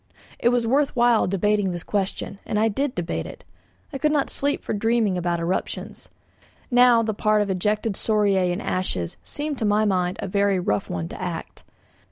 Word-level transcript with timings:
It 0.39 0.49
was 0.49 0.65
worth 0.65 0.95
while 0.95 1.27
debating 1.27 1.69
this 1.69 1.83
question, 1.83 2.39
and 2.43 2.57
I 2.59 2.69
did 2.69 2.95
debate 2.95 3.27
it. 3.27 3.43
I 3.93 3.99
could 3.99 4.11
not 4.11 4.31
sleep 4.31 4.63
for 4.63 4.73
dreaming 4.73 5.15
about 5.15 5.39
eruptions. 5.39 6.09
Now, 6.71 7.03
the 7.03 7.13
part 7.13 7.43
of 7.43 7.51
ejected 7.51 7.93
scoriae 7.93 8.51
and 8.51 8.63
ashes 8.63 9.15
seemed 9.21 9.59
to 9.59 9.63
my 9.65 9.85
mind 9.85 10.17
a 10.19 10.27
very 10.27 10.57
rough 10.57 10.89
one 10.89 11.07
to 11.09 11.21
act. 11.21 11.63